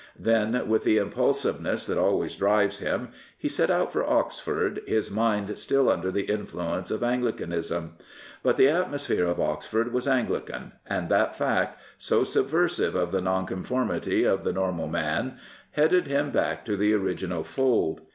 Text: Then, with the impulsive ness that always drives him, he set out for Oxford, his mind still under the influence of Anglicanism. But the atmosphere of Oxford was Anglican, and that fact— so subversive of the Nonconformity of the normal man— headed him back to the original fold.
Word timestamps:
Then, 0.17 0.67
with 0.67 0.83
the 0.83 0.97
impulsive 0.97 1.61
ness 1.61 1.85
that 1.85 1.95
always 1.99 2.33
drives 2.35 2.79
him, 2.79 3.09
he 3.37 3.47
set 3.47 3.69
out 3.69 3.91
for 3.93 4.03
Oxford, 4.03 4.81
his 4.87 5.11
mind 5.11 5.55
still 5.59 5.91
under 5.91 6.09
the 6.09 6.23
influence 6.23 6.89
of 6.89 7.03
Anglicanism. 7.03 7.97
But 8.41 8.57
the 8.57 8.67
atmosphere 8.67 9.27
of 9.27 9.39
Oxford 9.39 9.93
was 9.93 10.07
Anglican, 10.07 10.71
and 10.87 11.07
that 11.09 11.35
fact— 11.35 11.79
so 12.09 12.23
subversive 12.23 12.95
of 12.95 13.11
the 13.11 13.21
Nonconformity 13.21 14.23
of 14.23 14.43
the 14.43 14.53
normal 14.53 14.87
man— 14.87 15.37
headed 15.73 16.07
him 16.07 16.31
back 16.31 16.65
to 16.65 16.75
the 16.75 16.93
original 16.95 17.43
fold. 17.43 18.01